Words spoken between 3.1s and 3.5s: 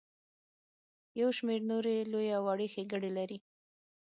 لري.